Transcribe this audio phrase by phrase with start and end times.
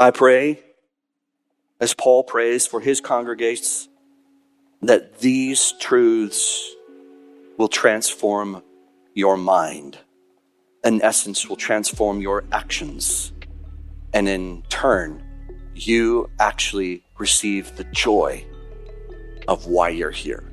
[0.00, 0.62] I pray,
[1.78, 3.86] as Paul prays for his congregates,
[4.80, 6.74] that these truths
[7.58, 8.62] will transform
[9.12, 9.98] your mind.
[10.82, 13.34] In essence, will transform your actions.
[14.14, 15.22] And in turn,
[15.74, 18.46] you actually receive the joy
[19.48, 20.50] of why you're here.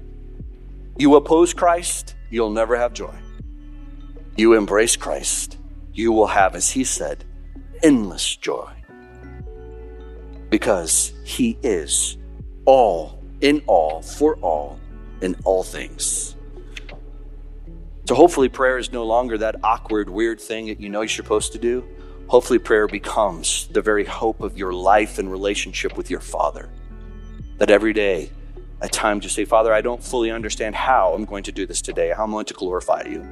[0.98, 3.16] You oppose Christ, you'll never have joy.
[4.36, 5.57] You embrace Christ,
[5.93, 7.23] you will have, as he said,
[7.82, 8.77] endless joy.
[10.50, 12.17] Because he is
[12.66, 14.80] all, in all, for all,
[15.22, 16.35] in all things.
[18.05, 21.52] So hopefully, prayer is no longer that awkward, weird thing that you know you're supposed
[21.53, 21.86] to do.
[22.27, 26.70] Hopefully, prayer becomes the very hope of your life and relationship with your Father.
[27.58, 28.31] That every day
[28.81, 31.81] a time to say, Father, I don't fully understand how I'm going to do this
[31.81, 33.26] today, how I'm going to glorify you.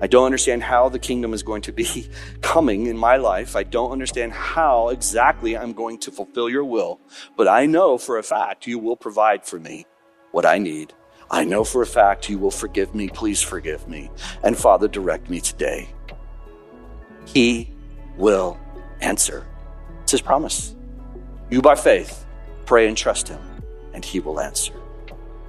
[0.00, 2.08] I don't understand how the kingdom is going to be
[2.40, 3.56] coming in my life.
[3.56, 7.00] I don't understand how exactly I'm going to fulfill your will,
[7.36, 9.86] but I know for a fact you will provide for me
[10.32, 10.94] what I need.
[11.30, 13.08] I know for a fact you will forgive me.
[13.08, 14.10] Please forgive me.
[14.42, 15.90] And Father, direct me today.
[17.26, 17.70] He
[18.16, 18.58] will
[19.00, 19.46] answer.
[20.02, 20.74] It's his promise.
[21.50, 22.24] You, by faith,
[22.64, 23.40] pray and trust him,
[23.92, 24.72] and he will answer.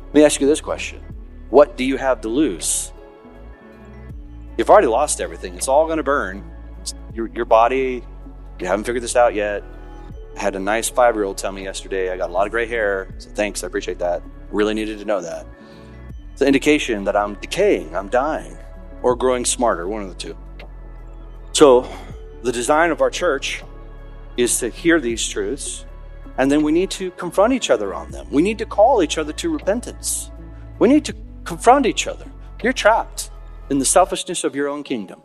[0.08, 1.02] Let me ask you this question
[1.50, 2.94] What do you have to lose?
[4.58, 5.56] You've already lost everything.
[5.56, 6.50] It's all going to burn.
[7.14, 8.04] Your, your body,
[8.60, 9.64] you haven't figured this out yet.
[10.36, 12.52] I had a nice five year old tell me yesterday, I got a lot of
[12.52, 13.14] gray hair.
[13.18, 14.24] So thanks, I appreciate that.
[14.50, 15.46] Really needed to know that.
[16.32, 18.58] It's an indication that I'm decaying, I'm dying,
[19.02, 20.38] or growing smarter, one of the two.
[21.52, 21.92] So,
[22.44, 23.64] the design of our church
[24.38, 25.86] is to hear these truths
[26.38, 28.28] and then we need to confront each other on them.
[28.32, 30.32] We need to call each other to repentance.
[30.80, 32.26] We need to confront each other.
[32.64, 33.32] You're trapped
[33.70, 35.22] in the selfishness of your own kingdom.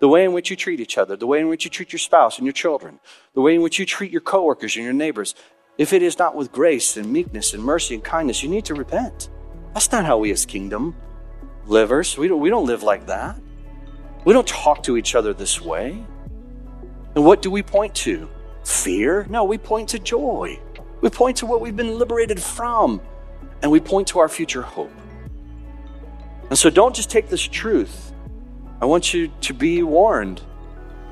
[0.00, 1.98] The way in which you treat each other, the way in which you treat your
[1.98, 3.00] spouse and your children,
[3.34, 5.34] the way in which you treat your coworkers and your neighbors.
[5.78, 8.74] If it is not with grace and meekness and mercy and kindness, you need to
[8.74, 9.30] repent.
[9.72, 10.94] That's not how we as kingdom
[11.66, 13.38] livers, we don't, we don't live like that.
[14.24, 16.04] We don't talk to each other this way.
[17.14, 18.28] And what do we point to?
[18.64, 19.26] Fear.
[19.28, 20.58] No, we point to joy.
[21.00, 23.00] We point to what we've been liberated from,
[23.62, 24.92] and we point to our future hope.
[26.48, 28.12] And so don't just take this truth.
[28.80, 30.42] I want you to be warned.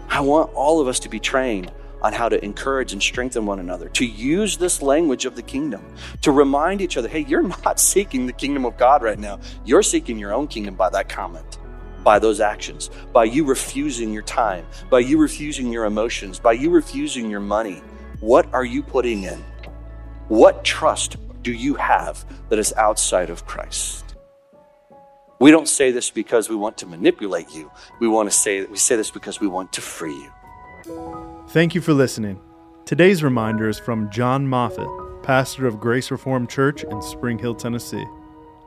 [0.09, 1.73] I want all of us to be trained
[2.03, 5.85] on how to encourage and strengthen one another, to use this language of the kingdom,
[6.23, 9.39] to remind each other hey, you're not seeking the kingdom of God right now.
[9.65, 11.60] You're seeking your own kingdom by that comment
[12.11, 16.69] by those actions, by you refusing your time, by you refusing your emotions, by you
[16.69, 17.81] refusing your money.
[18.19, 19.39] What are you putting in?
[20.27, 24.17] What trust do you have that is outside of Christ?
[25.39, 27.71] We don't say this because we want to manipulate you.
[28.01, 31.47] We want to say we say this because we want to free you.
[31.51, 32.41] Thank you for listening.
[32.87, 34.91] Today's reminder is from Jon Moffitt,
[35.23, 38.05] pastor of Grace Reformed Church in Spring Hill, Tennessee.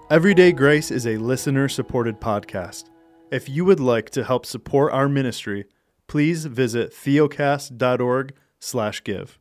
[0.10, 2.86] Everyday Grace is a listener supported podcast.
[3.34, 5.66] If you would like to help support our ministry,
[6.06, 9.40] please visit theocast.org/give.